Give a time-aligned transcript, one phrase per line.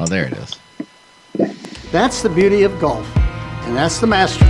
[0.00, 0.56] Oh, there it is.
[1.90, 3.04] That's the beauty of golf.
[3.16, 4.46] And that's the Masters,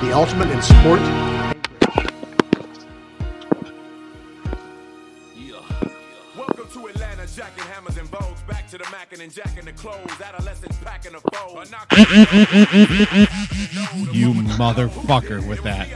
[0.00, 1.00] the ultimate in sport.
[6.36, 8.42] Welcome to Atlanta, jacking hammers and bows.
[8.46, 10.20] Back to the mackin' and jacking the clothes.
[10.24, 11.64] Adolescents packing a foe.
[14.12, 15.88] You motherfucker with that.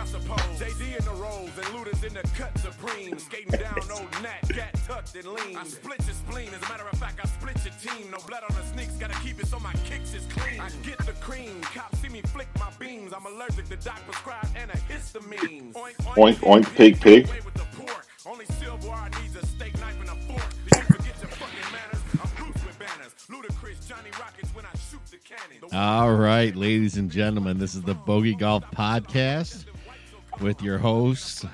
[5.16, 5.56] And looters in the cut supreme.
[5.56, 5.56] Skating down old Nat, gat tucked and lean.
[5.56, 6.48] I split your spleen.
[6.54, 8.10] As a matter of fact, I split your team.
[8.10, 10.60] No blood on the sneaks, gotta keep it so my kicks is clean.
[10.60, 11.60] I get the cream.
[11.62, 13.12] Cops see me flick my beams.
[13.12, 15.72] I'm allergic to doc prescribed antihistamines.
[15.74, 17.28] Oink, Oink, oink, pig, pig.
[17.28, 18.06] Away with the pork.
[18.26, 20.48] Only silverware needs a steak knife and a fork.
[20.64, 22.02] Did you forget your fucking manners?
[22.20, 23.14] I'm loose with banners.
[23.30, 25.72] Ludacris, Johnny Rockets when I shoot the cannon.
[25.72, 29.66] All right, ladies and gentlemen, this is the Bogey Golf Podcast
[30.40, 31.44] with your host,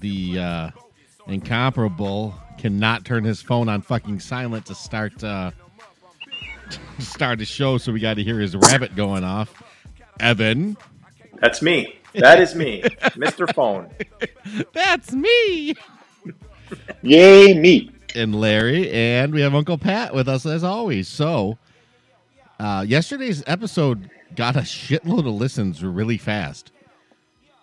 [0.00, 0.70] the uh,
[1.28, 5.50] incomparable, cannot turn his phone on fucking silent to start uh,
[6.70, 9.62] to start the show, so we got to hear his rabbit going off.
[10.20, 10.76] Evan,
[11.40, 11.94] That's me.
[12.14, 12.82] That is me,
[13.14, 13.52] Mr.
[13.54, 13.90] Phone.
[14.72, 15.74] that's me,
[17.02, 17.90] Yay, me.
[18.14, 21.06] and Larry, and we have Uncle Pat with us as always.
[21.06, 21.58] So,
[22.58, 26.72] uh, yesterday's episode got a shitload of listens really fast,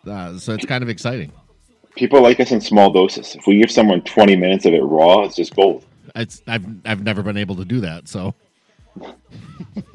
[0.07, 1.31] uh, so it's kind of exciting.
[1.95, 3.35] People like us in small doses.
[3.35, 5.85] If we give someone 20 minutes of it raw, it's just gold.
[6.15, 8.35] It's I've I've never been able to do that, so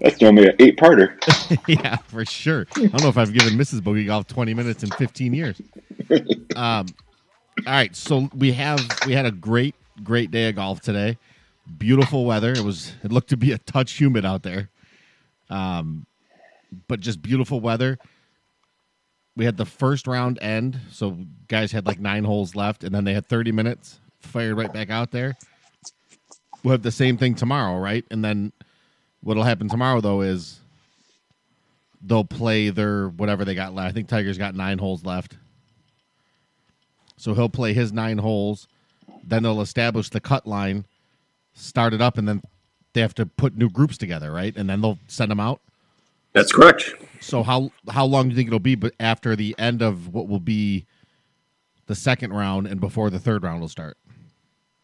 [0.00, 1.16] That's normally an eight parter.
[1.68, 2.66] yeah, for sure.
[2.76, 3.82] I don't know if I've given Mrs.
[3.82, 5.60] Bogey Golf 20 minutes in 15 years.
[6.56, 6.86] Um,
[7.58, 11.16] all right, so we have we had a great great day of golf today.
[11.78, 12.50] Beautiful weather.
[12.50, 14.68] It was it looked to be a touch humid out there.
[15.48, 16.06] Um,
[16.88, 18.00] but just beautiful weather.
[19.40, 21.16] We had the first round end, so
[21.48, 24.90] guys had like 9 holes left and then they had 30 minutes fired right back
[24.90, 25.38] out there.
[26.62, 28.04] We'll have the same thing tomorrow, right?
[28.10, 28.52] And then
[29.22, 30.60] what'll happen tomorrow though is
[32.02, 33.88] they'll play their whatever they got left.
[33.88, 35.38] I think Tiger's got nine holes left.
[37.16, 38.68] So he'll play his nine holes.
[39.24, 40.84] Then they'll establish the cut line,
[41.54, 42.42] start it up, and then
[42.92, 44.54] they have to put new groups together, right?
[44.54, 45.62] And then they'll send them out.
[46.32, 46.94] That's correct.
[47.20, 48.74] So how how long do you think it'll be?
[48.74, 50.86] But after the end of what will be
[51.90, 53.98] the second round and before the third round will start.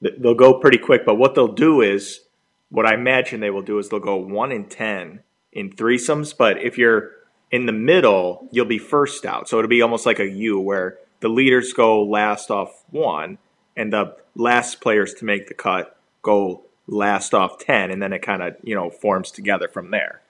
[0.00, 2.20] They'll go pretty quick, but what they'll do is,
[2.68, 5.20] what I imagine they will do is they'll go one in ten
[5.52, 6.36] in threesomes.
[6.36, 7.12] But if you're
[7.52, 9.48] in the middle, you'll be first out.
[9.48, 13.38] So it'll be almost like a U where the leaders go last off one,
[13.76, 18.20] and the last players to make the cut go last off ten, and then it
[18.20, 20.22] kind of you know forms together from there.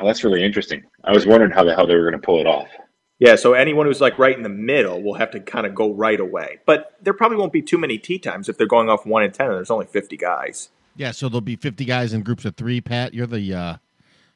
[0.00, 0.82] Oh, that's really interesting.
[1.04, 2.68] I was wondering how the hell they were going to pull it off.
[3.18, 5.92] Yeah, so anyone who's like right in the middle will have to kind of go
[5.92, 6.58] right away.
[6.64, 9.34] But there probably won't be too many tee times if they're going off one and
[9.34, 10.70] ten and there's only fifty guys.
[10.96, 12.80] Yeah, so there'll be fifty guys in groups of three.
[12.80, 13.76] Pat, you're the uh,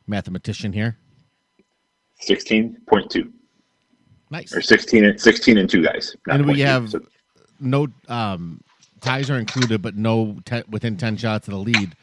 [0.06, 0.98] mathematician here.
[2.22, 3.30] 16.2
[4.30, 4.54] Nice.
[4.54, 6.16] or 16 and 16 and two guys.
[6.28, 6.64] and we 0.2.
[6.66, 7.00] have So-
[7.60, 8.60] no um,
[9.00, 11.94] ties are included, but no te- within ten shots of the lead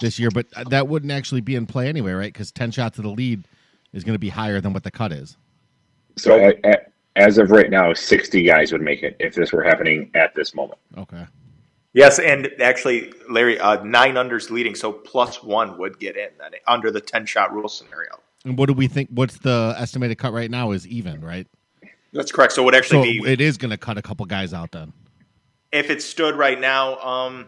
[0.00, 0.30] this year.
[0.30, 2.32] But that wouldn't actually be in play anyway, right?
[2.32, 3.44] Because ten shots of the lead
[3.92, 5.36] is going to be higher than what the cut is.
[6.16, 6.76] so a- a-
[7.16, 10.54] as of right now, 60 guys would make it if this were happening at this
[10.54, 10.78] moment.
[10.96, 11.24] Okay.
[11.92, 16.52] Yes, and actually, Larry, uh, nine unders leading, so plus one would get in then
[16.68, 18.10] under the ten shot rule scenario.
[18.44, 19.08] And what do we think?
[19.10, 20.70] What's the estimated cut right now?
[20.70, 21.46] Is even, right?
[22.12, 22.52] That's correct.
[22.52, 24.70] So it would So actually be it is going to cut a couple guys out
[24.72, 24.92] then.
[25.72, 26.98] if it stood right now.
[27.00, 27.46] Um,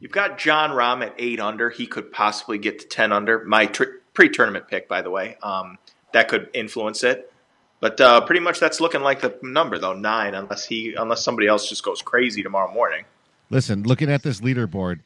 [0.00, 1.70] you've got Jon Rahm at eight under.
[1.70, 3.44] He could possibly get to ten under.
[3.44, 3.84] My tr-
[4.14, 5.78] pre-tournament pick, by the way, um,
[6.12, 7.32] that could influence it.
[7.80, 11.46] But uh, pretty much that's looking like the number though nine, unless he unless somebody
[11.46, 13.04] else just goes crazy tomorrow morning.
[13.50, 15.00] Listen, looking at this leaderboard,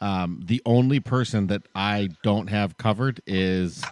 [0.00, 3.84] um, the only person that I don't have covered is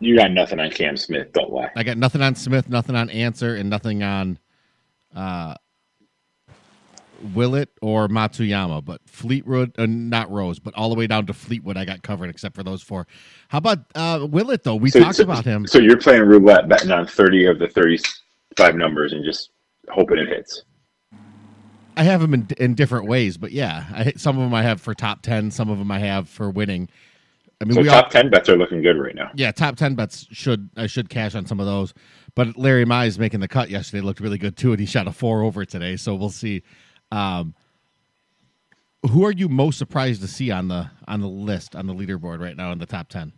[0.00, 1.70] You got nothing on Cam Smith, don't lie.
[1.76, 4.38] I got nothing on Smith, nothing on Ancer, and nothing on
[5.14, 5.54] uh,
[7.32, 8.84] Willett or Matsuyama.
[8.84, 12.30] But Fleetwood, uh, not Rose, but all the way down to Fleetwood, I got covered
[12.30, 13.06] except for those four.
[13.48, 14.76] How about uh, Willett though?
[14.76, 15.66] We So- talked so- about him.
[15.66, 19.50] So you're playing roulette, betting on 30 of the 35 numbers and just
[19.90, 20.62] hoping it hits.
[21.96, 24.80] I have them in in different ways, but yeah, I, some of them I have
[24.80, 26.88] for top ten, some of them I have for winning.
[27.60, 29.30] I mean, So top all, ten bets are looking good right now.
[29.36, 31.94] yeah, top ten bets should I should cash on some of those.
[32.34, 35.12] But Larry Mize making the cut yesterday looked really good too, and he shot a
[35.12, 35.94] four over today.
[35.94, 36.64] So we'll see.
[37.12, 37.54] Um,
[39.10, 42.40] who are you most surprised to see on the on the list on the leaderboard
[42.40, 43.32] right now in the top ten?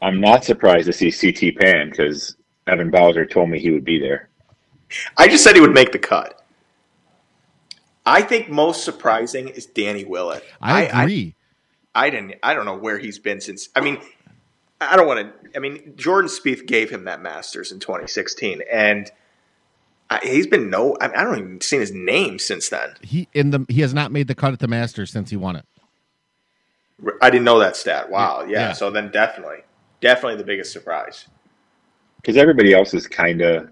[0.00, 2.36] I'm not surprised to see CT Pan because
[2.66, 4.28] Evan Bowser told me he would be there.
[5.16, 6.44] I just said he would make the cut.
[8.04, 10.44] I think most surprising is Danny Willett.
[10.60, 11.36] I agree.
[11.94, 12.34] I, didn't.
[12.42, 13.68] I don't know where he's been since.
[13.76, 13.98] I mean,
[14.80, 15.56] I don't want to.
[15.56, 19.10] I mean, Jordan Spieth gave him that Masters in 2016, and
[20.12, 20.96] I, he's been no.
[21.00, 22.94] I, I don't even seen his name since then.
[23.02, 25.56] he in the he has not made the cut at the Masters since he won
[25.56, 25.64] it.
[27.20, 28.10] I didn't know that stat.
[28.10, 28.42] Wow.
[28.42, 28.68] Yeah.
[28.68, 28.72] Yeah.
[28.72, 29.58] So then definitely,
[30.00, 31.26] definitely the biggest surprise.
[32.16, 33.68] because everybody else is kind of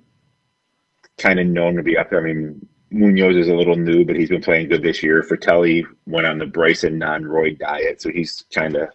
[1.18, 2.20] kind of known to be up there.
[2.20, 5.22] I mean, Munoz is a little new, but he's been playing good this year.
[5.22, 8.88] Frittelli went on the Bryson non-Roy diet, so he's kind of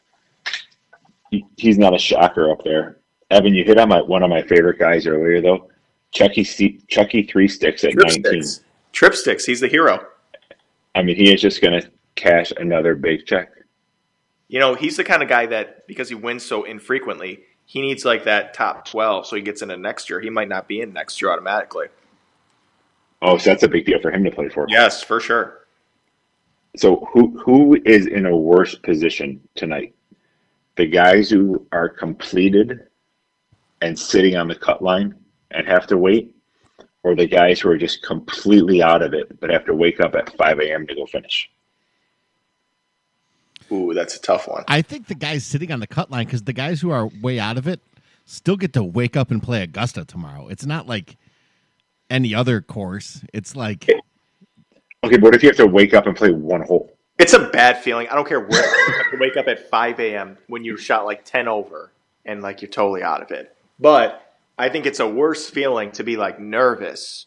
[1.31, 2.97] he, he's not a shocker up there.
[3.31, 5.69] Evan, you hit on my one of my favorite guys earlier though,
[6.15, 8.41] Chucky C, Chucky Three Sticks at Trip nineteen.
[8.41, 8.65] sticks.
[8.93, 9.45] Trip sticks.
[9.45, 10.07] He's the hero.
[10.95, 13.51] I mean, he is just going to cash another big check.
[14.47, 18.05] You know, he's the kind of guy that because he wins so infrequently, he needs
[18.05, 20.21] like that top 12 so he gets into next year.
[20.21, 21.87] He might not be in next year automatically.
[23.21, 24.67] Oh, so that's a big deal for him to play for.
[24.69, 25.65] Yes, for sure.
[26.77, 29.93] So who who is in a worse position tonight?
[30.77, 32.87] The guys who are completed
[33.81, 35.15] and sitting on the cut line
[35.55, 36.35] and have to wait,
[37.03, 40.15] or the guys who are just completely out of it but have to wake up
[40.15, 40.85] at five a.m.
[40.87, 41.49] to go finish?
[43.71, 44.63] Ooh, that's a tough one.
[44.67, 47.39] I think the guys sitting on the cut line because the guys who are way
[47.39, 47.79] out of it
[48.25, 50.47] still get to wake up and play Augusta tomorrow.
[50.47, 51.17] It's not like
[52.09, 53.23] any other course.
[53.33, 53.89] It's like
[55.05, 56.91] Okay, but what if you have to wake up and play one hole?
[57.19, 58.07] It's a bad feeling.
[58.09, 58.87] I don't care where.
[58.87, 60.37] you have to wake up at 5 a.m.
[60.47, 61.91] when you shot like 10 over
[62.25, 63.55] and like you're totally out of it.
[63.79, 64.24] But
[64.57, 67.25] I think it's a worse feeling to be like nervous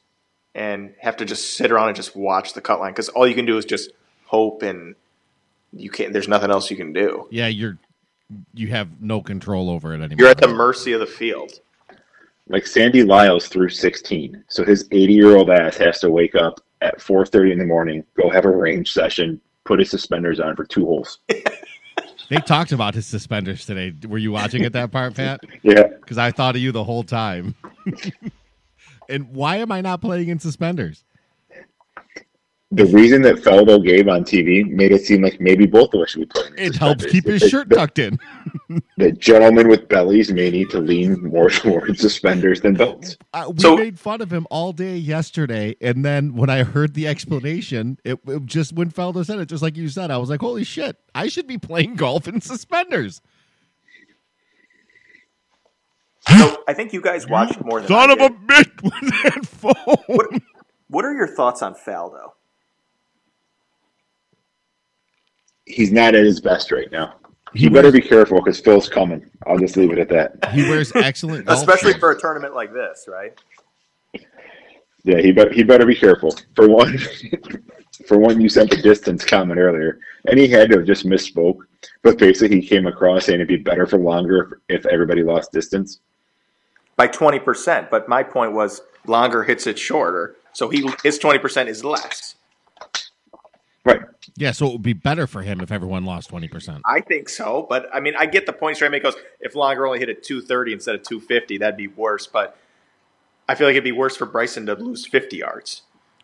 [0.54, 3.34] and have to just sit around and just watch the cut line because all you
[3.34, 3.90] can do is just
[4.26, 4.94] hope and
[5.72, 6.12] you can't.
[6.12, 7.28] There's nothing else you can do.
[7.30, 7.78] yeah, you're
[8.54, 10.16] you have no control over it anymore.
[10.18, 11.60] You're at the mercy of the field.
[12.48, 17.26] Like Sandy Lyle's through sixteen, so his eighty-year-old ass has to wake up at four
[17.26, 20.84] thirty in the morning, go have a range session, put his suspenders on for two
[20.86, 21.18] holes.
[22.28, 23.94] They talked about his suspenders today.
[24.06, 25.40] Were you watching at that part, Pat?
[25.62, 25.88] Yeah.
[25.88, 27.54] Because I thought of you the whole time.
[29.08, 31.04] and why am I not playing in suspenders?
[32.70, 36.10] The reason that Faldo gave on TV made it seem like maybe both of us
[36.10, 36.52] should be playing.
[36.58, 38.18] It helps keep his The- shirt the- tucked in.
[38.98, 43.16] The gentlemen with bellies may need to lean more towards suspenders than belts.
[43.32, 46.92] Uh, we So- made fun of him all day yesterday, and then when I heard
[46.92, 50.28] the explanation, it, it just when Faldo said it, just like you said, I was
[50.28, 50.96] like, "Holy shit!
[51.14, 53.22] I should be playing golf in suspenders."
[56.28, 59.46] So I think you guys watched more than Son I of a bitch with that
[59.46, 59.96] phone.
[60.08, 60.26] What,
[60.88, 62.32] what are your thoughts on Faldo?
[65.68, 67.14] He's not at his best right now.
[67.54, 69.28] He You better wears- be careful because Phil's coming.
[69.46, 70.50] I'll just leave it at that.
[70.52, 72.00] He wears excellent, golf Especially shoes.
[72.00, 73.32] for a tournament like this, right?
[75.04, 76.36] Yeah, he better he better be careful.
[76.56, 76.98] For one,
[78.06, 81.58] for one, you sent the distance comment earlier, and he had to have just misspoke.
[82.02, 85.52] But basically, he came across saying it'd be better for Langer if, if everybody lost
[85.52, 86.00] distance.
[86.96, 87.88] by 20%.
[87.90, 90.34] But my point was longer hits it shorter.
[90.52, 92.34] So he his 20% is less.
[94.38, 94.46] Right.
[94.46, 96.82] Yeah, so it would be better for him if everyone lost twenty percent.
[96.84, 97.66] I think so.
[97.68, 100.72] But I mean, I get the point straight because if Langer only hit at 230
[100.72, 102.26] instead of 250, that'd be worse.
[102.26, 102.56] But
[103.48, 105.82] I feel like it'd be worse for Bryson to lose 50 yards.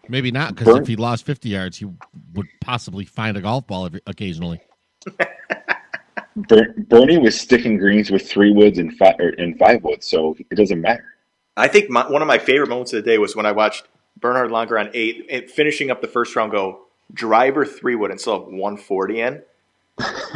[0.08, 1.86] Maybe not because if he lost fifty yards, he
[2.34, 4.60] would possibly find a golf ball every, occasionally.
[6.36, 10.56] Bernie was sticking greens with three woods and five or, and five woods, so it
[10.56, 11.04] doesn't matter.
[11.56, 13.86] I think my, one of my favorite moments of the day was when I watched
[14.18, 18.40] Bernhard Langer on eight, finishing up the first round, go driver three wood and still
[18.40, 19.42] have 140 in,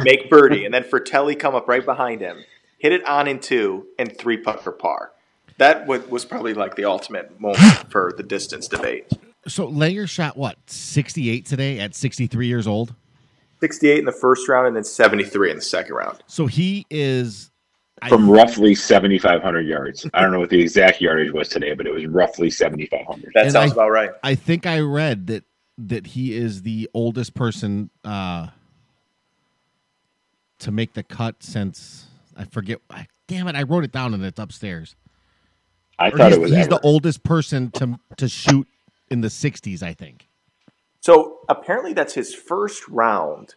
[0.01, 2.43] make birdie, and then Frittelli come up right behind him,
[2.77, 5.11] hit it on in two, and three putt for par.
[5.57, 7.59] That was probably like the ultimate moment
[7.91, 9.11] for the distance debate.
[9.47, 12.93] So Langer shot what sixty eight today at sixty three years old.
[13.61, 16.23] 68 in the first round and then 73 in the second round.
[16.27, 17.51] So he is
[18.07, 20.07] From roughly seventy five hundred yards.
[20.13, 23.05] I don't know what the exact yardage was today, but it was roughly seventy five
[23.05, 23.31] hundred.
[23.33, 24.11] That And sounds I- about right.
[24.23, 25.43] I think I read that
[25.87, 28.47] that he is the oldest person uh,
[30.59, 32.05] to make the cut since
[32.35, 32.79] I forget.
[32.89, 33.55] I- Damn it!
[33.55, 34.95] I wrote it down and it's upstairs.
[35.99, 36.69] I Or thought it was he's ever.
[36.71, 38.67] the oldest person to to shoot
[39.11, 40.27] in the 60s, I think.
[41.01, 43.53] So apparently that's his first round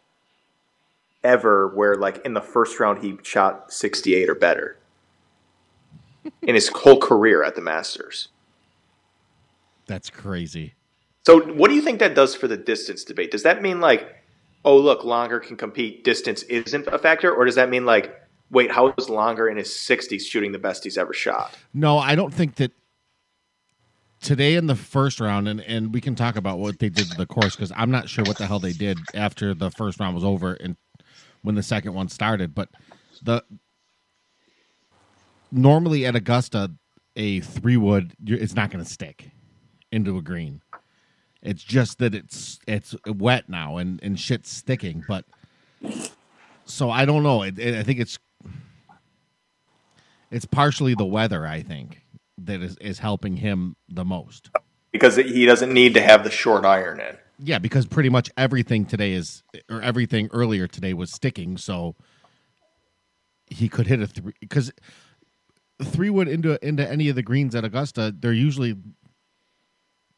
[1.24, 4.76] ever where like in the first round he shot 68 or better
[6.42, 8.28] in his whole career at the Masters.
[9.86, 10.74] That's crazy.
[11.24, 13.30] So what do you think that does for the distance debate?
[13.30, 14.16] Does that mean like
[14.64, 18.18] oh look, Langer can compete, distance isn't a factor or does that mean like
[18.50, 21.56] wait, how is Langer in his 60s shooting the best he's ever shot?
[21.72, 22.70] No, I don't think that
[24.20, 27.16] today in the first round, and, and we can talk about what they did to
[27.16, 30.14] the course because I'm not sure what the hell they did after the first round
[30.14, 30.76] was over and
[31.42, 32.54] when the second one started.
[32.54, 32.68] But
[33.22, 33.42] the
[35.50, 36.72] normally at Augusta,
[37.16, 39.30] a three wood it's not going to stick
[39.90, 40.62] into a green.
[41.42, 45.04] It's just that it's it's wet now and and shit's sticking.
[45.08, 45.24] But
[46.64, 47.42] so I don't know.
[47.42, 48.18] It, it, I think it's
[50.30, 51.46] it's partially the weather.
[51.46, 52.02] I think
[52.38, 54.50] that is is helping him the most.
[54.92, 57.16] Because he doesn't need to have the short iron in.
[57.38, 61.96] Yeah, because pretty much everything today is, or everything earlier today was sticking, so
[63.46, 64.34] he could hit a three.
[64.38, 64.70] Because
[65.82, 68.76] three wood into into any of the greens at Augusta, they're usually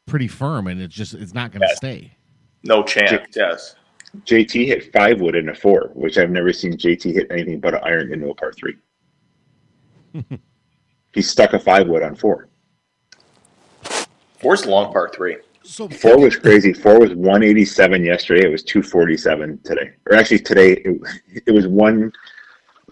[0.05, 1.75] pretty firm, and it's just it's not going to Yeah.
[1.75, 2.17] stay.
[2.63, 3.27] No chance.
[3.35, 3.75] Yes.
[4.25, 7.73] JT hit five wood in a four, which I've never seen JT hit anything but
[7.73, 8.75] an iron into a par three.
[11.13, 12.47] he stuck a five wood on four.
[14.39, 15.37] Four's long par three.
[15.63, 16.73] So Four was crazy.
[16.73, 18.45] Four was 187 yesterday.
[18.45, 19.91] It was 247 today.
[20.09, 21.01] Or actually, today it,
[21.47, 22.11] it was one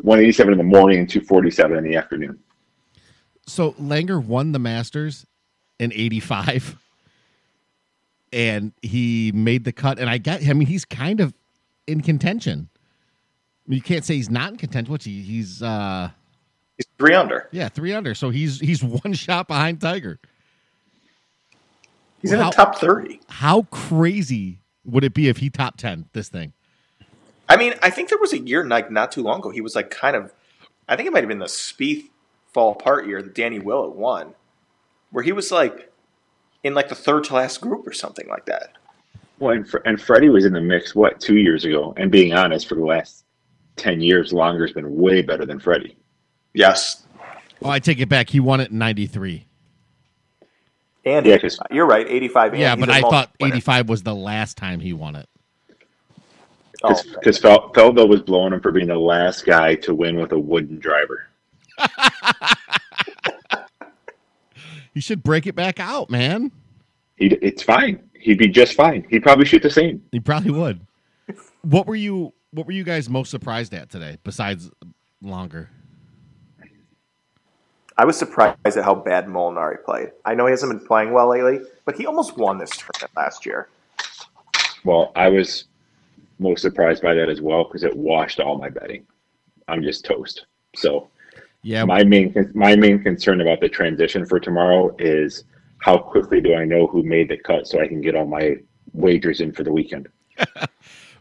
[0.01, 2.39] 187 in the morning and 247 in the afternoon.
[3.45, 5.25] So Langer won the Masters
[5.79, 6.77] in '85,
[8.33, 9.99] and he made the cut.
[9.99, 11.33] And I get, I mean, he's kind of
[11.87, 12.67] in contention.
[12.73, 14.91] I mean, you can't say he's not in contention.
[14.91, 15.21] What's he?
[15.21, 16.09] He's uh,
[16.77, 17.47] He's three under.
[17.51, 18.13] yeah, three under.
[18.15, 20.19] So he's he's one shot behind Tiger.
[22.21, 23.19] He's in How- the top 30.
[23.27, 26.53] How crazy would it be if he top ten this thing?
[27.49, 29.49] I mean, I think there was a year like not too long ago.
[29.49, 30.33] He was like kind of,
[30.87, 32.05] I think it might have been the Spieth
[32.53, 34.33] fall apart year that Danny Willett won,
[35.11, 35.91] where he was like
[36.63, 38.73] in like the third to last group or something like that.
[39.39, 41.93] Well, and, Fre- and Freddie was in the mix, what, two years ago?
[41.97, 43.25] And being honest, for the last
[43.75, 45.97] 10 years, Langer's been way better than Freddie.
[46.53, 46.99] Yes,
[47.65, 48.29] Oh, I take it back.
[48.29, 49.45] He won it in '93.
[51.05, 52.55] and Yeah, 'cause- you're right, 85.
[52.57, 53.53] Yeah, but I thought multi-winner.
[53.55, 55.29] '85 was the last time he won it.
[56.83, 60.33] Oh, Because Fel- Faldo was blowing him for being the last guy to win with
[60.33, 61.27] a wooden driver.
[64.93, 66.51] You should break it back out, man.
[67.15, 68.01] He, it's fine.
[68.13, 69.05] He'd be just fine.
[69.09, 70.03] He'd probably shoot the same.
[70.11, 70.85] He probably would.
[71.61, 74.69] What were you What were you guys most surprised at today, besides
[75.23, 75.67] Langer?
[77.97, 80.11] I was surprised at how bad Molinari played.
[80.25, 83.45] I know he hasn't been playing well lately, but he almost won this tournament last
[83.45, 83.69] year.
[84.83, 85.65] Well, I was
[86.39, 89.05] most surprised by that as well because it washed all my betting.
[89.67, 90.45] I'm just toast.
[90.75, 91.07] So
[91.63, 95.45] Yeah, my main my main concern about the transition for tomorrow is
[95.79, 98.57] how quickly do I know who made the cut so I can get all my
[98.93, 100.07] wagers in for the weekend.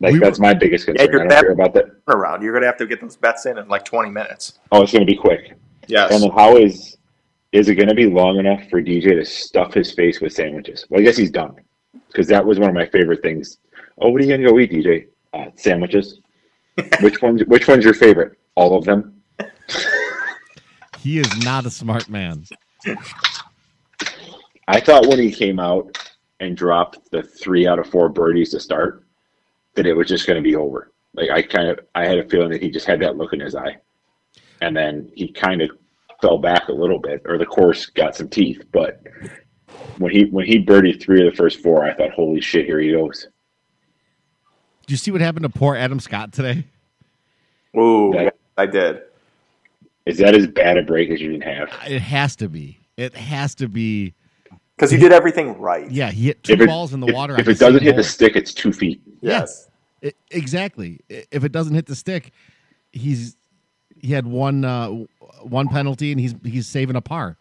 [0.00, 1.06] Like We that's were- my biggest concern.
[1.12, 1.84] you're I don't bet- care about that.
[2.08, 4.58] Around, you're gonna have to get those bets in in like 20 minutes.
[4.72, 5.54] Oh, it's going to be quick.
[5.86, 6.10] Yes.
[6.12, 6.96] And then how is
[7.52, 10.86] is it going to be long enough for DJ to stuff his face with sandwiches?
[10.90, 11.54] Well, I guess he's done
[12.08, 13.58] because that was one of my favorite things.
[14.00, 15.06] Oh, what are you going to go eat, DJ?
[15.34, 16.18] Uh, sandwiches.
[17.00, 18.32] which one's which one's your favorite?
[18.56, 19.22] All of them.
[21.02, 22.44] he is not a smart man.
[24.68, 25.98] I thought when he came out
[26.40, 29.04] and dropped the three out of four birdies to start,
[29.74, 30.92] that it was just going to be over.
[31.14, 33.40] Like I kind of, I had a feeling that he just had that look in
[33.40, 33.76] his eye,
[34.60, 35.70] and then he kind of
[36.20, 38.62] fell back a little bit, or the course got some teeth.
[38.72, 39.02] But
[39.98, 42.78] when he when he birdied three of the first four, I thought, "Holy shit, here
[42.80, 43.26] he goes."
[44.86, 46.64] Do you see what happened to poor Adam Scott today?
[47.76, 49.02] Ooh, That- I did.
[50.06, 51.68] Is that as bad a break as you can have?
[51.86, 52.78] It has to be.
[52.96, 54.14] It has to be.
[54.76, 55.88] Because he did everything right.
[55.90, 57.38] Yeah, he hit two it, balls in the if- water.
[57.38, 59.00] if, it doesn't hit the stick, it's two feet.
[59.20, 59.68] Yes.
[60.04, 61.00] I- exactly.
[61.08, 62.32] If it doesn't hit the stick,
[62.92, 63.36] he's
[64.00, 64.88] he had one uh,
[65.42, 67.36] one penalty and he's he's saving a par.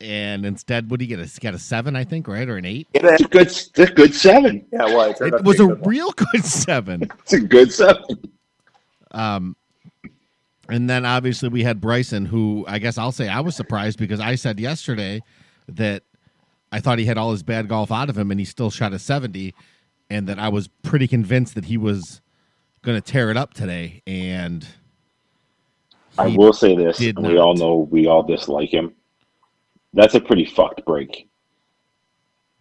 [0.00, 1.20] And instead, what did he get?
[1.24, 2.88] He got a seven, I think, right, or an eight.
[2.92, 4.66] Yeah, It's a good, it's a good seven.
[4.72, 7.08] well, it, It was a good real good seven.
[7.20, 8.04] It's a good seven.
[9.12, 9.54] Um,
[10.72, 14.20] and then obviously we had Bryson, who I guess I'll say I was surprised because
[14.20, 15.20] I said yesterday
[15.68, 16.02] that
[16.72, 18.94] I thought he had all his bad golf out of him and he still shot
[18.94, 19.54] a 70,
[20.08, 22.22] and that I was pretty convinced that he was
[22.80, 24.02] going to tear it up today.
[24.06, 24.66] And
[26.16, 27.42] I will say this, did and we not.
[27.42, 28.94] all know we all dislike him.
[29.92, 31.28] That's a pretty fucked break.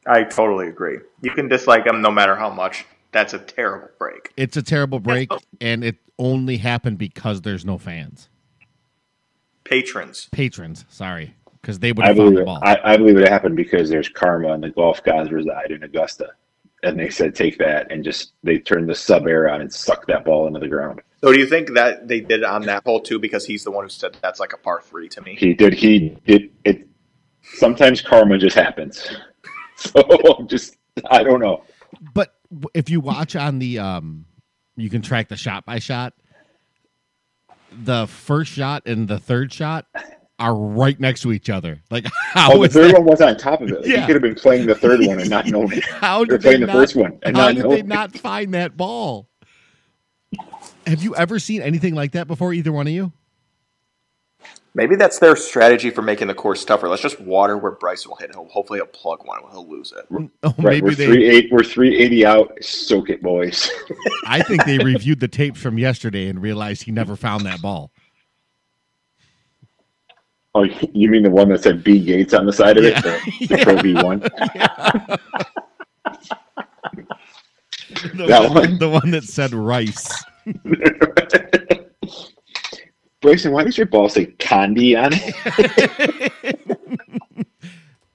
[0.06, 0.98] I totally agree.
[1.22, 2.86] You can dislike him no matter how much.
[3.12, 4.32] That's a terrible break.
[4.38, 8.30] It's a terrible break, and it only happened because there's no fans,
[9.64, 10.30] Patrons.
[10.32, 10.86] patrons.
[10.90, 12.60] Sorry, because they would I have found believe the it, ball.
[12.64, 16.30] I, I believe it happened because there's karma and the golf gods reside in Augusta.
[16.84, 20.08] And they said take that and just they turned the sub air on and sucked
[20.08, 21.02] that ball into the ground.
[21.24, 23.20] So do you think that they did it on that hole too?
[23.20, 25.36] Because he's the one who said that's like a par three to me.
[25.36, 26.88] He did he did it
[27.44, 29.08] sometimes karma just happens.
[29.76, 30.78] So just
[31.10, 31.64] I don't know.
[32.14, 32.41] but w-
[32.74, 34.26] if you watch on the, um,
[34.76, 36.14] you can track the shot by shot.
[37.84, 39.86] The first shot and the third shot
[40.40, 41.82] are right next to each other.
[41.90, 43.78] Like how Oh, the third that- one was on top of it.
[43.82, 44.02] Like, Yeah.
[44.02, 45.86] He could have been playing the third one and not known it.
[45.86, 47.88] How did playing they the not, first one and how not did knowing they it.
[47.88, 49.30] not find that ball?
[50.88, 52.54] Have you ever seen anything like that before?
[52.54, 53.14] Either one of you?
[54.74, 56.88] Maybe that's their strategy for making the course tougher.
[56.88, 58.32] Let's just water where Bryson will hit.
[58.34, 59.40] He'll, hopefully, he'll plug one.
[59.52, 60.10] He'll lose it.
[60.10, 61.06] Mm, oh, Right, maybe we're they.
[61.08, 62.54] three eight we're three eighty out.
[62.62, 63.70] Soak it, boys.
[64.28, 67.92] I think they reviewed the tapes from yesterday and realized he never found that ball.
[70.56, 70.64] Oh,
[70.94, 72.94] you mean the one that said B Gates on the side of it?
[72.94, 73.02] Yeah.
[73.02, 74.22] The, the Pro B one?
[78.16, 78.78] The That one?
[78.80, 80.24] the one that said rice.
[83.22, 86.34] Bryson, why does your ball say Condi on it?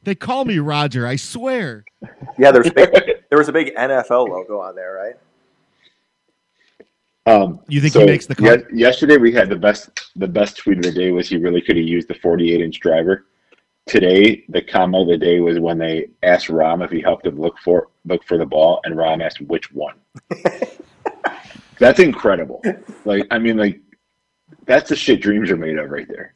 [0.02, 1.04] They call me Roger.
[1.04, 1.84] I swear.
[2.38, 2.92] Yeah, there's big,
[3.28, 5.16] there was a big NFL logo on there, right?
[7.26, 8.44] Um, You think he makes the cut?
[8.44, 11.60] yes- yesterday we had the best the best tweet of the day was he really
[11.60, 13.26] could have used the 48 inch driver.
[13.86, 17.36] Today the comment of the day was when they asked Rahm if he helped him
[17.40, 19.96] look for look for the ball, and Rahm asked which one.
[21.80, 22.62] That's incredible.
[23.04, 23.80] Like I mean, like
[24.66, 26.35] that's the shit dreams are made of right there.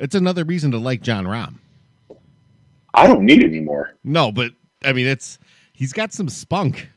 [0.00, 1.56] It's another reason to like Jon Rahm.
[2.94, 3.94] I don't need it anymore.
[4.02, 5.38] No, but I mean, it's
[5.74, 6.88] he's got some spunk.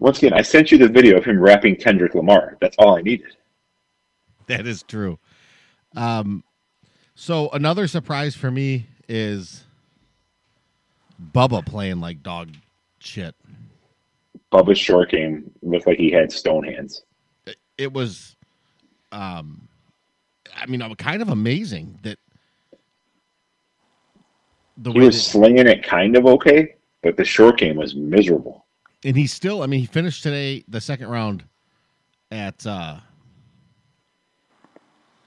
[0.00, 2.56] Once again, I sent you the video of him rapping Kendrick Lamar.
[2.60, 3.36] That's all I needed.
[4.46, 5.18] That is true.
[5.94, 6.42] Um,
[7.14, 9.64] so another surprise for me is
[11.32, 12.54] Bubba playing like dog
[12.98, 13.36] shit.
[14.52, 17.04] Bubba's short game looked like he had stone hands.
[17.78, 18.34] It was,
[19.12, 19.68] um,
[20.60, 22.18] I mean, I'm kind of amazing that
[24.76, 28.66] the He was that- slinging it kind of okay, but the short game was miserable.
[29.04, 29.62] and he still.
[29.62, 31.44] I mean, he finished today the second round
[32.30, 32.66] at.
[32.66, 32.98] uh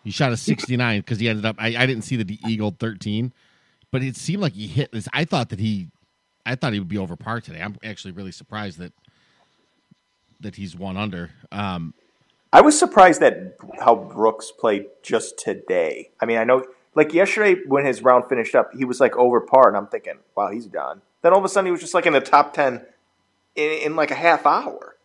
[0.04, 1.56] He shot a sixty nine because he ended up.
[1.60, 3.34] I, I didn't see that he eagled thirteen,
[3.92, 5.08] but it seemed like he hit this.
[5.14, 5.88] I thought that he,
[6.46, 7.62] I thought he would be over par today.
[7.62, 8.94] I'm actually really surprised that
[10.42, 11.32] that he's one under.
[11.52, 11.94] Um,
[12.54, 16.12] I was surprised at how Brooks played just today.
[16.22, 16.64] I mean, I know,
[16.94, 20.20] like yesterday when his round finished up, he was like over par, and I'm thinking,
[20.36, 21.02] wow, he's done.
[21.24, 22.86] Then all of a sudden, he was just like in the top ten
[23.56, 24.96] in, in like a half hour.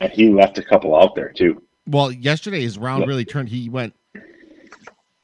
[0.00, 1.62] And he left a couple out there too.
[1.86, 3.08] well, yesterday his round Yeah.
[3.08, 3.48] really turned.
[3.48, 3.94] He went.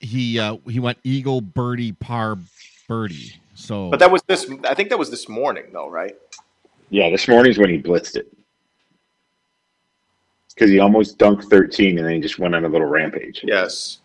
[0.01, 2.39] He uh he went eagle birdie par
[2.89, 3.35] birdie.
[3.55, 4.51] So, But that was this.
[4.65, 6.15] I think that was this morning, though, right?
[6.91, 8.27] Yeah, this morning's when he blitzed it.
[10.55, 13.41] Because he almost dunked 13 and then he just went on a little rampage.
[13.43, 13.99] Yes.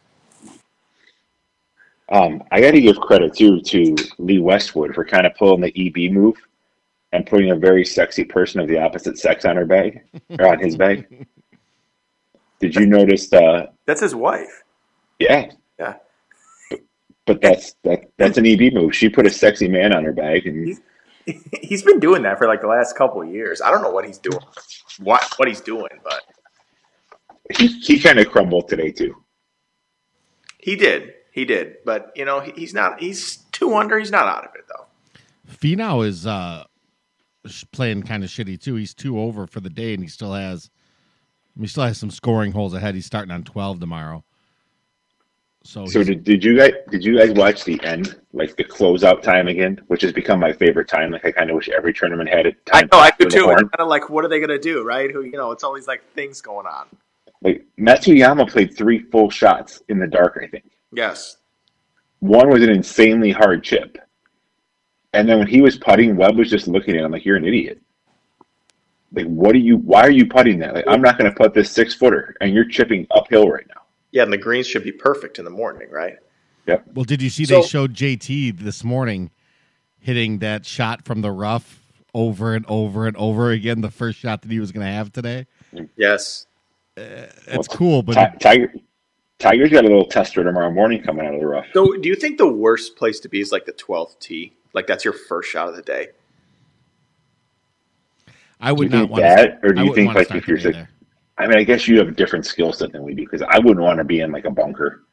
[2.11, 5.73] Um, I got to give credit too to Lee Westwood for kind of pulling the
[6.07, 6.35] EB move
[7.11, 10.01] and putting a very sexy person of the opposite sex on her bag
[10.39, 11.27] or on his bag.
[12.59, 13.31] Did you notice?
[13.31, 14.63] Uh, That's his wife.
[15.19, 15.95] yeah, Yeah.
[17.25, 18.95] but that's that, that's an EB move.
[18.95, 20.77] She put a sexy man on her bag, and
[21.61, 23.61] He's been doing that for like the last couple of years.
[23.61, 24.39] I don't know what he's doing,
[24.99, 26.23] what what he's doing, but
[27.57, 29.15] he he kind of crumbled today too.
[30.59, 31.13] He did.
[31.31, 31.77] He did.
[31.85, 33.97] But, you know, he- he's not, he's two under.
[33.97, 34.85] He's not out of it, though.
[35.49, 36.65] Finau is uh,
[37.71, 38.75] playing kind of shitty too.
[38.75, 40.69] He's two over for the day, and he still has
[41.59, 42.95] he still has some scoring holes ahead.
[42.95, 44.23] He's starting on twelve tomorrow.
[45.63, 49.21] So, So did, did you guys did you guys watch the end, like the closeout
[49.21, 51.11] time again, which has become my favorite time?
[51.11, 52.55] Like I kind of wish every tournament had it.
[52.71, 53.45] I know, I do too.
[53.45, 55.11] kind of like, what are they going to do, right?
[55.11, 56.87] Who, you know, it's always like things going on.
[57.41, 60.39] Like Matsuyama played three full shots in the dark.
[60.43, 61.37] I think Yes.
[62.19, 63.97] one was an insanely hard chip,
[65.13, 67.45] and then when he was putting, Webb was just looking at him like, "You're an
[67.45, 67.79] idiot."
[69.13, 69.77] Like, what are you?
[69.77, 70.75] Why are you putting that?
[70.75, 73.81] Like, I'm not going to put this six footer, and you're chipping uphill right now.
[74.11, 76.17] Yeah, and the greens should be perfect in the morning, right?
[76.67, 76.85] Yep.
[76.93, 79.31] well, did you see So- they showed JT this morning
[79.97, 81.81] hitting that shot from the rough
[82.13, 83.81] over and over and over again?
[83.81, 85.47] The first shot that he was going to have today.
[85.73, 85.89] Mm.
[85.95, 86.45] Yes.
[86.97, 88.73] Uh, it's cool, but Ti- Tiger,
[89.39, 91.65] Tiger's got a little tester tomorrow morning coming out of the rough.
[91.73, 94.53] So, do you think the worst place to be is like the 12th tee?
[94.73, 96.09] Like that's your first shot of the day?
[98.59, 100.63] I would not think want that, to, or do you think like if you're the
[100.63, 100.73] day sick?
[100.73, 100.89] there.
[101.37, 103.59] I mean, I guess you have a different skill set than we do because I
[103.59, 105.03] wouldn't want to be in like a bunker.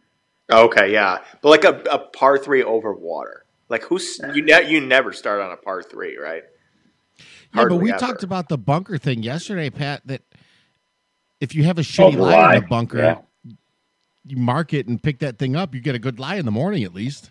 [0.51, 3.47] Okay, yeah, but like a, a par three over water.
[3.69, 4.43] Like who's you?
[4.43, 6.43] Ne- you never start on a par three, right?
[7.55, 7.99] Yeah, but we ever.
[7.99, 10.03] talked about the bunker thing yesterday, Pat.
[10.05, 10.23] That
[11.47, 13.53] if you have a oh, shitty the lie in lie, the bunker, yeah.
[14.25, 15.75] you mark it and pick that thing up.
[15.75, 17.31] You get a good lie in the morning at least.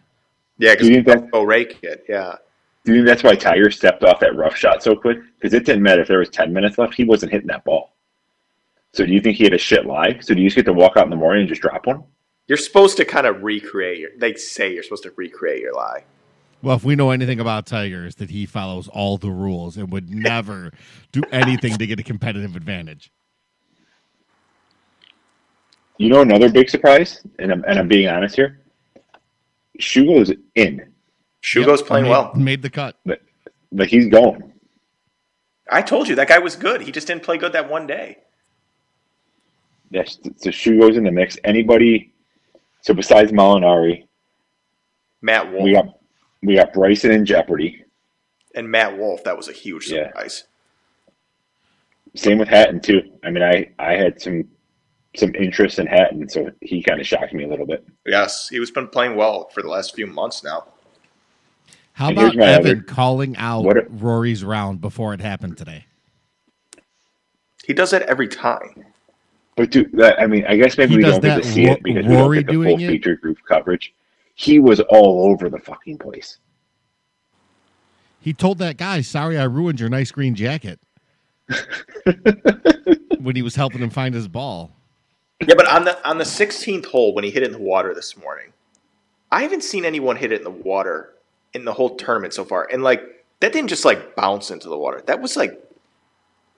[0.58, 2.06] Yeah, Do you think because that- go rake it.
[2.08, 2.36] Yeah,
[2.86, 5.20] Do you think that's why Tiger stepped off that rough shot so quick?
[5.38, 7.94] Because it didn't matter if there was ten minutes left; he wasn't hitting that ball.
[8.94, 10.18] So, do you think he had a shit lie?
[10.22, 12.06] So, do you just get to walk out in the morning and just drop one?
[12.48, 14.12] you're supposed to kind of recreate your.
[14.18, 16.04] They say you're supposed to recreate your lie.
[16.62, 19.92] Well, if we know anything about Tiger, is that he follows all the rules and
[19.92, 20.72] would never
[21.12, 23.12] do anything to get a competitive advantage.
[25.98, 28.60] You know, another big surprise, and I'm and I'm being honest here.
[29.80, 30.94] Shugo's in,
[31.42, 32.34] Shugo's Yep, playing made, well.
[32.36, 32.98] Made the cut.
[33.06, 33.22] but
[33.72, 34.52] like he's going.
[35.70, 36.82] I told you that guy was good.
[36.82, 38.18] He just didn't play good that one day.
[39.92, 41.38] Yes, so Shugo's in the mix.
[41.44, 42.14] Anybody?
[42.82, 44.06] So besides Molinari,
[45.22, 45.86] Matt Wolff we got
[46.44, 47.84] we got Bryson in jeopardy.
[48.54, 49.24] and Matt Wolff.
[49.24, 50.08] That was a huge Yeah.
[50.08, 50.44] surprise.
[52.16, 53.02] Same with Hatton too.
[53.24, 54.44] I mean, I I had some
[55.18, 57.86] some interest in Hatton, so he kind of shocked me a little bit.
[58.06, 60.66] Yes, he was been playing well for the last few months now.
[61.94, 65.58] How And about here's Evan other- calling out What a- Rory's round before it happened
[65.58, 65.86] today?
[67.66, 68.86] He does that every time.
[69.56, 71.66] But dude, that, I mean, I guess maybe He we does don't get to see
[71.68, 72.88] Ro- it because we don't get the full doing it?
[72.90, 73.94] feature group coverage.
[74.36, 76.38] He was all over the fucking place.
[78.20, 80.80] He told that guy, "Sorry, I ruined your nice green jacket."
[83.20, 84.72] when he was helping him find his ball.
[85.42, 87.94] Yeah, but on the on the 16th hole when he hit it in the water
[87.94, 88.54] this morning,
[89.32, 91.14] I haven't seen anyone hit it in the water
[91.54, 92.68] in the whole tournament so far.
[92.72, 93.04] And like
[93.42, 95.02] that didn't just like bounce into the water.
[95.06, 95.62] That was like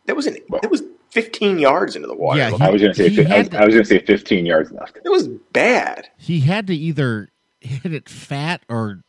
[0.05, 2.39] that was an that was 15 yards into the water.
[2.39, 4.97] Yeah, I was gonna say I, had was- I was gonna say 15 yards left.
[5.03, 6.09] it was bad.
[6.17, 7.29] He had to either
[7.61, 9.01] hit it fat or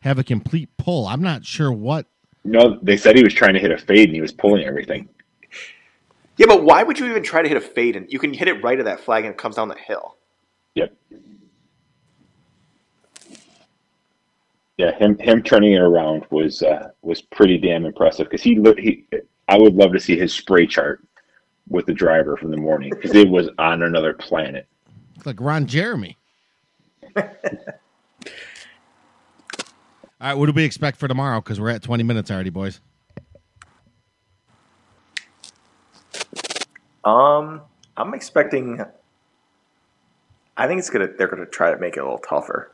[0.00, 1.06] have a complete pull.
[1.08, 2.06] I'm not sure what.
[2.44, 5.08] No, they said he was trying to hit a fade and he was pulling everything.
[6.38, 7.96] Yeah, but why would you even try to hit a fade?
[7.96, 10.16] And you can hit it right at that flag and it comes down the hill.
[10.74, 10.94] Yep.
[14.76, 18.78] Yeah, him him turning it around was uh, was pretty damn impressive because he looked.
[18.78, 19.04] He,
[19.48, 21.02] I would love to see his spray chart
[21.68, 24.68] with the driver from the morning because it was on another planet.
[25.24, 26.16] Like Ron Jeremy.
[27.16, 27.24] All
[30.20, 31.40] right, what do we expect for tomorrow?
[31.40, 32.80] Because we're at 20 minutes already, boys.
[37.04, 37.62] Um,
[37.96, 38.80] I'm expecting.
[40.56, 41.08] I think it's gonna.
[41.16, 42.72] They're gonna try to make it a little tougher.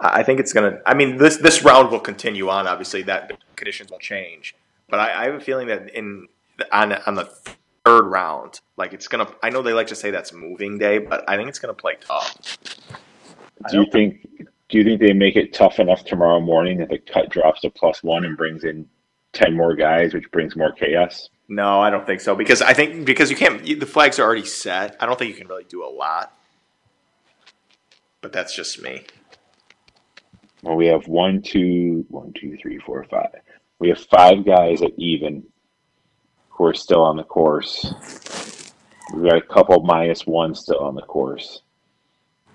[0.00, 0.80] I think it's gonna.
[0.86, 2.66] I mean, this this round will continue on.
[2.66, 4.54] Obviously, that conditions will change,
[4.88, 6.28] but I, I have a feeling that in
[6.72, 7.24] on on the
[7.84, 9.28] third round, like it's gonna.
[9.42, 11.96] I know they like to say that's moving day, but I think it's gonna play
[12.00, 12.36] tough.
[13.70, 14.26] Do you think?
[14.68, 17.70] Do you think they make it tough enough tomorrow morning that the cut drops to
[17.70, 18.88] plus one and brings in
[19.34, 21.28] ten more guys, which brings more chaos?
[21.48, 23.62] No, I don't think so because I think because you can't.
[23.64, 24.96] The flags are already set.
[25.00, 26.32] I don't think you can really do a lot.
[28.20, 29.04] But that's just me.
[30.62, 33.28] Well, we have one, two, one, two, three, four, five.
[33.78, 35.44] We have five guys at even
[36.48, 37.92] who are still on the course.
[39.12, 41.60] We've got a couple minus one still on the course.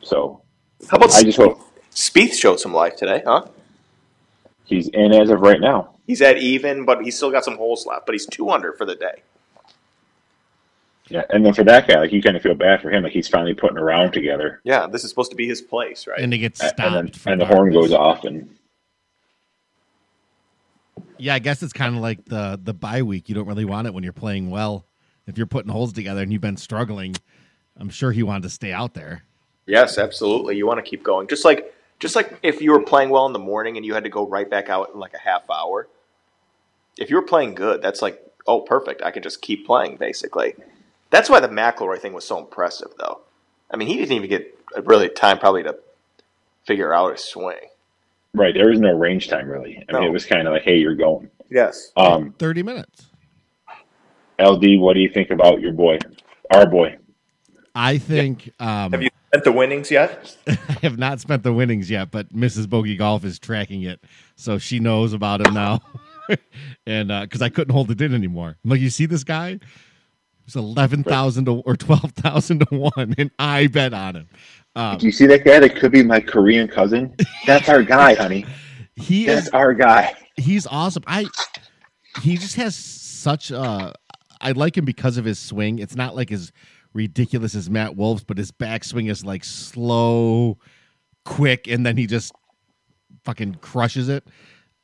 [0.01, 0.41] So
[0.89, 1.61] How about I just hope
[1.91, 3.45] Spieth showed some life today, huh?
[4.65, 5.95] he's in as of right now.
[6.09, 8.07] He's at even, but he's still got some holes left.
[8.07, 9.21] But he's two under for the day.
[11.07, 13.11] Yeah, and then for that guy, like you kind of feel bad for him, like
[13.11, 16.19] he's finally putting a round together, Yeah, this is supposed to be his place, right?
[16.19, 17.23] And he gets and stopped.
[17.23, 18.49] then and the horn goes off, and
[21.19, 23.29] Yeah, I guess it's kind of like the the bye week.
[23.29, 24.87] You don't really want it when you're playing well.
[25.27, 27.17] If you're putting holes together and you've been struggling,
[27.77, 29.25] I'm sure he wanted to stay out there.
[29.67, 30.57] Yes, absolutely.
[30.57, 31.27] You want to keep going.
[31.27, 34.05] Just like just like if you were playing well in the morning and you had
[34.05, 35.87] to go right back out in like a half hour.
[36.99, 39.01] If you're playing good, that's like, oh, perfect.
[39.01, 40.55] I can just keep playing basically.
[41.09, 43.21] That's why the McIlroy thing was so impressive, though.
[43.71, 45.77] I mean, he didn't even get really time probably to
[46.65, 47.57] figure out his swing.
[48.33, 49.83] right there was no range time really.
[49.89, 51.29] I mean, it was kind of like, hey, you're going.
[51.49, 51.91] Yes.
[51.97, 53.07] Um, Thirty minutes.
[54.39, 55.97] LD, what do you think about your boy,
[56.53, 56.97] our boy?
[57.75, 58.51] I think.
[58.59, 60.35] Um, Have you spent the winnings yet?
[60.47, 62.69] I have not spent the winnings yet, but Mrs.
[62.69, 63.99] Bogey Golf is tracking it,
[64.35, 65.81] so she knows about him now.
[66.85, 69.59] and because I couldn't hold it in anymore, I'm like, you see this guy?
[70.45, 74.29] It's eleven thousand or twelve thousand to one, and I bet on him.
[74.75, 77.15] Um, Do you see that guy that could be my Korean cousin?
[77.45, 78.45] That's our guy, honey.
[78.95, 80.15] he That's is our guy.
[80.37, 81.03] he's awesome.
[81.05, 81.27] I
[82.21, 83.93] he just has such a
[84.41, 85.79] I like him because of his swing.
[85.79, 86.51] It's not like as
[86.93, 90.57] ridiculous as Matt Wolff's, but his backswing is like slow,
[91.25, 92.33] quick, and then he just
[93.23, 94.27] fucking crushes it.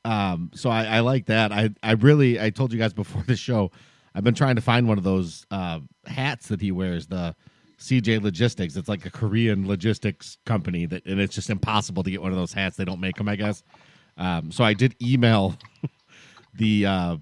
[0.06, 1.52] Um, so I, I like that.
[1.52, 3.72] I I really I told you guys before the show,
[4.13, 7.08] I've been trying to find one of those uh, hats that he wears.
[7.08, 7.36] The
[7.80, 8.76] CJ Logistics.
[8.76, 12.38] It's like a Korean logistics company that, and it's just impossible to get one of
[12.38, 12.78] those hats.
[12.78, 13.63] They don't make them, I guess.
[14.18, 15.58] Um, so I did email
[16.54, 17.18] the uh,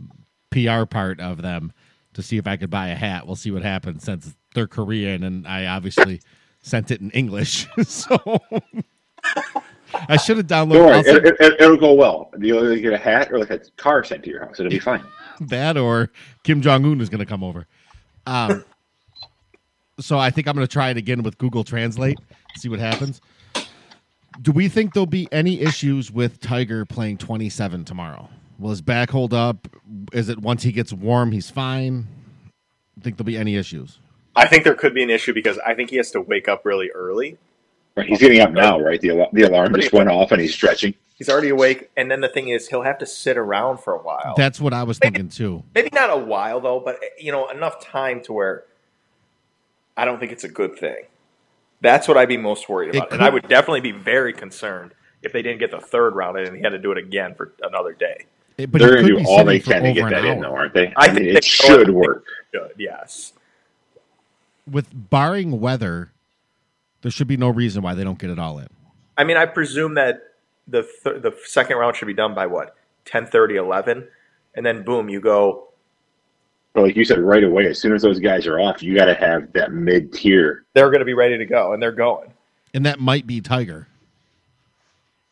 [0.52, 1.74] PR part of them
[2.13, 3.26] to see if I could buy a hat.
[3.26, 6.22] We'll see what happens since they're Korean, and I obviously
[6.62, 7.67] sent it in English.
[7.88, 8.39] so
[9.93, 12.32] I should have downloaded Don't worry, I'll it, it, it'll go well.
[12.39, 14.60] You'll either get a hat or like a car sent to your house.
[14.60, 15.03] It'll be fine.
[15.41, 16.12] that, or
[16.43, 17.67] Kim Jong Un is going to come over.
[18.25, 18.63] Um,
[19.99, 22.17] so I think I'm going to try it again with Google Translate,
[22.56, 23.21] see what happens.
[24.41, 28.29] Do we think there'll be any issues with Tiger playing 27 tomorrow?
[28.58, 29.67] Will his back hold up?
[30.12, 32.08] Is it once he gets warm, he's fine?
[33.01, 33.99] Think there'll be any issues?
[34.36, 36.65] I think there could be an issue because I think he has to wake up
[36.65, 37.38] really early.
[37.95, 38.99] Right, he's getting up now, right?
[38.99, 40.95] The al- the alarm just went off and he's stretching.
[41.15, 43.99] He's already awake, and then the thing is, he'll have to sit around for a
[44.01, 44.34] while.
[44.36, 45.63] That's what I was thinking too.
[45.75, 48.63] Maybe not a while though, but you know, enough time to where
[49.95, 51.06] I don't think it's a good thing.
[51.82, 54.93] That's what I'd be most worried It about, and I would definitely be very concerned
[55.21, 57.36] if they didn't get the third round in and he had to do it again
[57.36, 58.25] for another day.
[58.58, 60.56] It- but They're going to do all they can to get an that in, though,
[60.56, 60.93] aren't they?
[60.95, 62.23] I mean, think it they should work.
[62.53, 63.34] Good, yes.
[64.69, 66.12] With barring weather,
[67.04, 68.68] there should be no reason why they don't get it all in.
[69.18, 70.22] I mean, I presume that
[70.68, 74.08] the th- the second round should be done by what 10, 11,
[74.56, 75.68] and then boom, you go.
[76.74, 79.06] But like you said, right away, as soon as those guys are off, you got
[79.06, 80.63] to have that mid tier.
[80.74, 82.34] They're going to be ready to go, and they're going.
[82.74, 83.88] And that might be Tiger.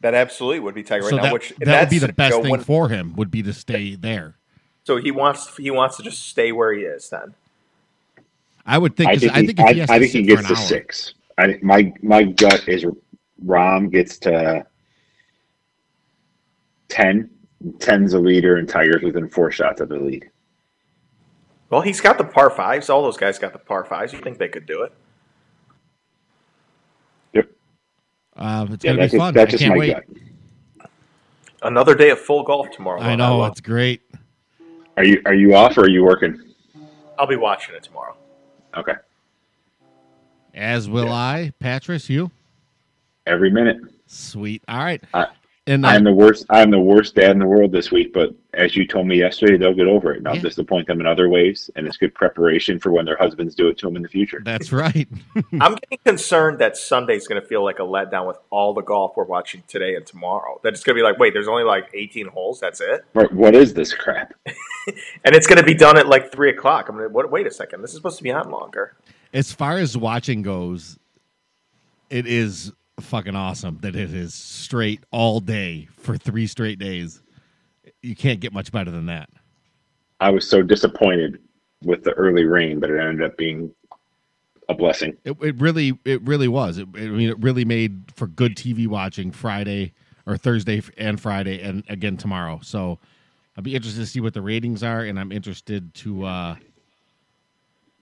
[0.02, 1.24] That absolutely would be Tiger right so now.
[1.24, 3.96] that, which that would be the best thing when- for him would be to stay
[3.96, 4.36] there.
[4.84, 7.36] So he wants he wants to just stay where he is then.
[8.66, 9.10] I would think.
[9.10, 10.42] I 'cause think, I he, think if I, he has I to think he gets
[10.42, 11.14] for to an hour- six.
[11.38, 12.86] I, my my gut is
[13.46, 14.66] Rahm gets to
[16.90, 17.30] 10.
[17.78, 20.30] 10's a leader, and Tiger's within four shots of the lead.
[21.70, 22.90] Well, he's got the par fives.
[22.90, 24.12] All those guys got the par fives.
[24.14, 24.92] You think they could do it?
[27.34, 27.50] Yep.
[28.36, 29.34] Uh, it's Yeah, gonna be fun.
[29.34, 29.94] that's I just can't my wait.
[29.94, 30.90] gut.
[31.64, 33.00] Another day of full golf tomorrow.
[33.00, 34.02] I know love- it's great.
[34.98, 36.42] Are you are you off or are you working?
[37.18, 38.18] I'll be watching it tomorrow.
[38.76, 38.94] Okay.
[40.54, 42.10] As will I, Patrice.
[42.10, 42.32] You
[43.26, 43.78] Every minute.
[44.08, 44.64] sweet.
[44.68, 45.02] All right.
[45.14, 45.28] I,
[45.68, 46.46] And uh, I'm the worst.
[46.50, 48.14] I'm the worst dad in the world this week.
[48.14, 50.18] But as you told me yesterday, they'll get over it.
[50.18, 50.42] And I'll Yeah.
[50.42, 53.78] disappoint them in other ways, and it's good preparation for when their husbands do it
[53.78, 54.42] to them in the future.
[54.44, 55.08] that's right.
[55.62, 59.14] I'm getting concerned that Sunday's going to feel like a letdown with all the golf
[59.16, 60.60] we're watching today and tomorrow.
[60.64, 62.60] That it's going to be like, wait, there's only like 18 holes.
[62.60, 64.34] That's it, Right, what is this crap?
[64.48, 66.90] and it's going to be done at like three o'clock.
[66.90, 67.82] I'm going to what, wait a second.
[67.84, 68.96] This is supposed to be on longer.
[69.34, 70.98] As far as watching goes,
[72.10, 77.22] it is fucking awesome that it is straight all day for three straight days.
[78.02, 79.30] You can't get much better than that.
[80.20, 81.40] I was so disappointed
[81.84, 83.74] with the early rain, but it ended up being
[84.70, 85.18] a blessing.
[85.24, 86.78] It, it really, it really was.
[86.78, 89.94] It, I mean, it really made for good TV watching Friday
[90.28, 92.60] or Thursday and Friday, and again tomorrow.
[92.62, 93.00] So
[93.58, 96.56] I'll be interested to see what the ratings are, and I'm interested to uh,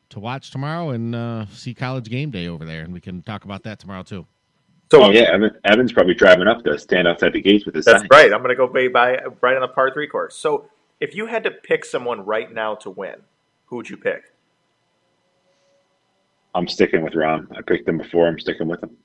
[0.10, 3.46] to watch tomorrow and uh, see College Game Day over there, and we can talk
[3.46, 4.26] about that tomorrow too.
[4.92, 7.86] So Oh yeah, Evan, Evan's probably driving up to stand outside the gates with his
[7.86, 8.08] That's sign.
[8.12, 8.34] right.
[8.34, 10.36] I'm going to go by, by right on the par three course.
[10.36, 10.70] So
[11.00, 13.16] if you had to pick someone right now to win,
[13.68, 14.24] who would you pick?
[16.56, 17.48] I'm sticking with Rahm.
[17.56, 18.28] I picked him before.
[18.28, 18.98] I'm sticking with him.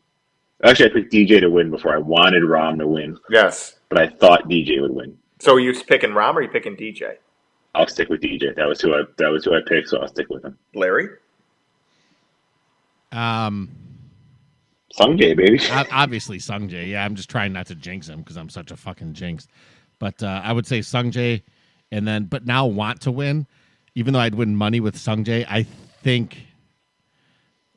[0.64, 1.94] Actually, I picked DJ to win before.
[1.94, 3.76] I wanted Rahm to win, Yes.
[3.90, 5.18] but I thought DJ would win.
[5.40, 7.16] So are you picking Rahm or are you picking DJ?
[7.74, 8.54] I'll stick with DJ.
[8.54, 10.56] That was who I that was who I picked, so I'll stick with him.
[10.74, 11.08] Larry?
[13.12, 13.70] Um,
[14.98, 15.60] Sungjae, baby.
[15.92, 16.88] obviously Sungjae.
[16.88, 19.48] Yeah, I'm just trying not to jinx him because I'm such a fucking jinx.
[19.98, 21.42] But uh, I would say Sungjae,
[21.90, 23.46] and then but now want to win,
[23.94, 25.46] even though I'd win money with Sungjae.
[25.48, 25.64] I
[26.02, 26.46] think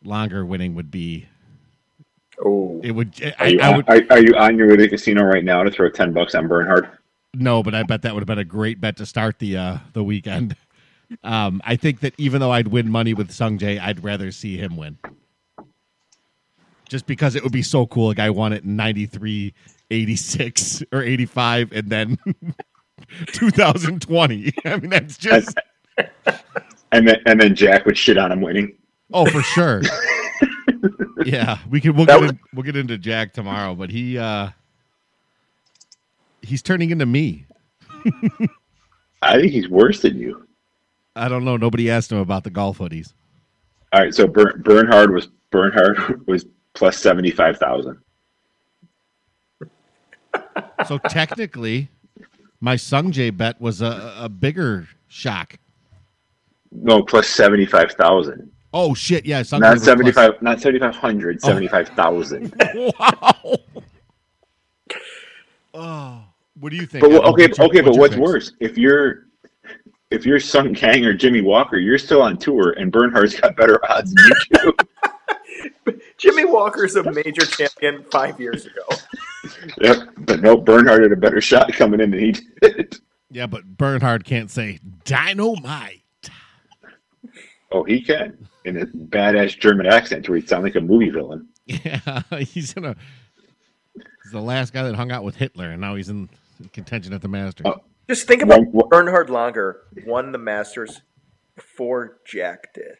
[0.05, 1.27] Langer winning would be.
[2.43, 3.19] Oh, it would.
[3.23, 5.23] Are I, you, I on, would are, are you on your way to the casino
[5.23, 6.96] right now to throw ten bucks on Bernhard?
[7.35, 9.77] No, but I bet that would have been a great bet to start the uh,
[9.93, 10.55] the weekend.
[11.23, 14.75] Um, I think that even though I'd win money with Sungjae, I'd rather see him
[14.75, 14.97] win.
[16.89, 18.09] Just because it would be so cool.
[18.11, 19.53] A guy won it in 93,
[19.91, 22.17] 86, or 85, and then
[23.27, 24.53] 2020.
[24.65, 25.57] I mean, that's just.
[26.93, 28.73] And then and then Jack would shit on him winning.
[29.13, 29.81] Oh, for sure.
[31.25, 31.97] yeah, we can.
[31.97, 34.51] We'll That get was- in, we'll get into Jack tomorrow, but he uh
[36.47, 37.45] he's turning into me.
[39.21, 40.47] I think he's worse than you.
[41.15, 41.57] I don't know.
[41.57, 43.13] Nobody asked him about the golf hoodies.
[43.93, 47.97] All right, so Ber- Bernhard was Bernhard was plus seventy five thousand.
[50.87, 51.89] So technically,
[52.61, 55.57] my Sungjae bet was a, a bigger shock.
[56.71, 58.51] No, plus seventy five thousand.
[58.73, 59.25] Oh shit!
[59.25, 60.41] Yeah, Sungjae Not seventy five, seventy plus- five.
[60.41, 61.39] Not seventy five hundred.
[61.43, 61.47] Oh.
[61.47, 62.53] Seventy five thousand.
[62.99, 63.55] wow.
[65.79, 66.23] Oh,
[66.59, 67.01] what do you think?
[67.03, 67.23] But Evan?
[67.25, 68.21] okay, What's your- okay, but your what's picks?
[68.21, 68.51] worse?
[68.59, 69.27] If you're
[70.11, 73.79] if you're Sung Kang or Jimmy Walker, you're still on tour, and Bernhard's got better
[73.91, 74.73] odds than you do.
[76.17, 78.83] Jimmy Walker's a major champion five years ago.
[79.81, 79.97] yep.
[80.17, 82.97] But no, Bernhard had a better shot coming in than he did.
[83.29, 86.03] Yeah, but Bernhard can't say dynamite.
[87.71, 91.47] Oh, he can in a badass German accent where he sounds like a movie villain.
[91.67, 92.95] Yeah, he's in a.
[94.23, 96.29] He's the last guy that hung out with Hitler, and now he's in
[96.73, 97.65] contention at the Masters.
[97.67, 97.81] Oh.
[98.09, 101.01] Just think about Bernhard Langer won the Masters
[101.55, 102.97] before Jack did.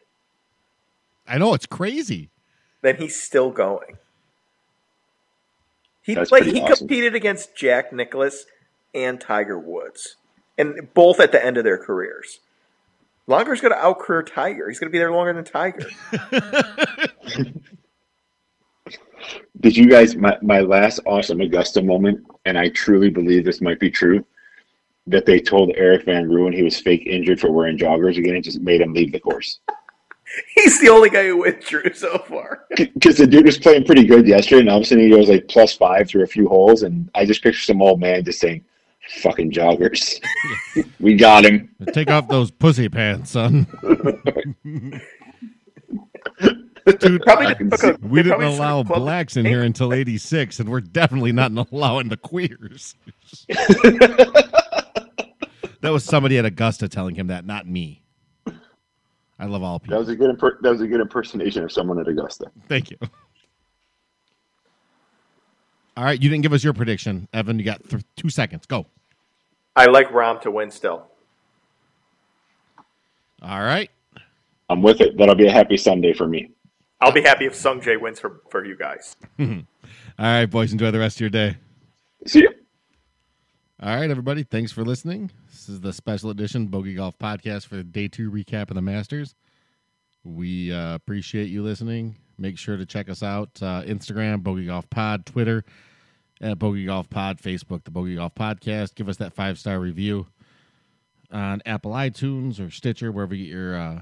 [1.26, 2.30] I know it's crazy.
[2.82, 3.96] Then he's still going.
[6.02, 6.46] He That's played.
[6.46, 6.76] He awesome.
[6.76, 8.46] competed against Jack Nicklaus
[8.94, 10.16] and Tiger Woods,
[10.56, 12.40] and both at the end of their careers.
[13.28, 14.68] Langer's going to outcareer Tiger.
[14.68, 15.86] He's going to be there longer than Tiger.
[19.60, 23.78] Did you guys my, my last awesome Augusta moment, and I truly believe this might
[23.78, 24.24] be true,
[25.06, 28.44] that they told Erik van Rooyen he was fake injured for wearing joggers again and
[28.44, 29.60] just made him leave the course.
[30.54, 32.64] He's the only guy who withdrew so far.
[32.76, 35.28] Because the dude was playing pretty good yesterday, and all of a sudden he goes
[35.28, 38.40] like plus five through a few holes, and I just picture some old man just
[38.40, 38.64] saying,
[39.20, 40.20] "Fucking joggers,
[41.00, 43.66] we got him." Take off those pussy pants, son.
[46.92, 49.62] Dude, Probably I- took a- we didn't probably allow took a club blacks in here
[49.62, 52.94] until '86, and we're definitely not allowing the queers.
[53.48, 54.58] that
[55.82, 58.02] was somebody at Augusta telling him that, not me.
[59.40, 59.94] I love all people.
[59.94, 62.46] That was a good imper- that was a good impersonation of someone at Augusta.
[62.68, 62.96] Thank you.
[65.96, 67.58] All right, you didn't give us your prediction, Evan.
[67.58, 68.66] You got th- two seconds.
[68.66, 68.86] Go.
[69.76, 71.06] I like Rahm to win still.
[73.42, 73.90] All right.
[74.70, 75.16] I'm with it.
[75.16, 76.50] That'll be a happy Sunday for me.
[77.00, 79.16] I'll be happy if Sungjae wins for, for you guys.
[79.38, 79.46] All
[80.18, 80.72] right, boys.
[80.72, 81.56] Enjoy the rest of your day.
[82.26, 82.50] See you.
[83.80, 84.42] All right, everybody.
[84.42, 85.30] Thanks for listening.
[85.48, 88.82] This is the special edition Bogey Golf Podcast for the day two recap of the
[88.82, 89.36] Masters.
[90.24, 92.16] We uh, appreciate you listening.
[92.36, 95.64] Make sure to check us out uh, Instagram, Bogey Golf Pod, Twitter,
[96.40, 98.96] at Bogey Golf Pod, Facebook, the Bogey Golf Podcast.
[98.96, 100.26] Give us that five star review
[101.30, 104.00] on Apple iTunes or Stitcher, wherever you get your uh,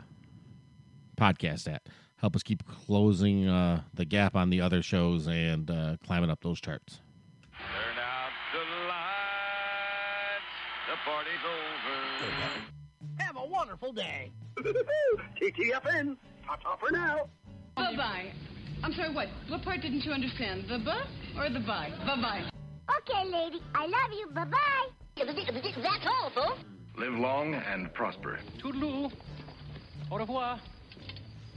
[1.18, 1.82] podcast at.
[2.18, 6.40] Help us keep closing uh, the gap on the other shows and uh, climbing up
[6.42, 7.00] those charts.
[7.52, 10.46] Turn out the lights.
[10.88, 13.22] The party's over.
[13.22, 14.30] Have a wonderful day.
[14.58, 16.16] TTFN.
[16.46, 17.28] Ta-ta for now.
[17.76, 18.32] Bye-bye.
[18.82, 19.28] I'm sorry, what?
[19.48, 20.64] What part didn't you understand?
[20.68, 21.06] The buh
[21.38, 21.92] or the bye?
[22.06, 22.48] Bye-bye.
[22.98, 23.60] Okay, lady.
[23.74, 24.28] I love you.
[24.34, 24.88] Bye-bye.
[25.16, 26.60] That's all, folks.
[26.96, 28.38] Live long and prosper.
[28.58, 29.12] Toodaloo.
[30.10, 30.58] Au revoir.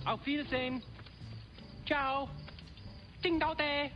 [0.06, 0.82] Auf Wiedersehen.
[1.86, 2.30] Ciao.
[3.22, 3.92] Ding dao day.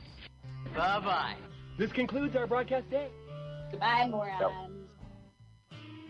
[0.75, 1.35] Bye bye.
[1.77, 3.07] This concludes our broadcast day.
[3.71, 4.71] Goodbye, morons.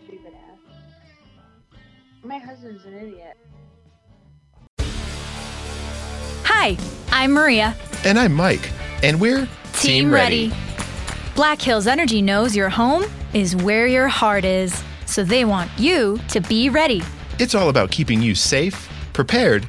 [0.04, 1.78] Stupid ass.
[2.22, 3.36] My husband's an idiot.
[6.44, 6.76] Hi,
[7.10, 7.74] I'm Maria.
[8.04, 8.70] And I'm Mike.
[9.02, 10.52] And we're Team Ready.
[11.34, 16.18] Black Hills Energy knows your home is where your heart is, so they want you
[16.28, 17.02] to be ready.
[17.38, 19.68] It's all about keeping you safe prepared,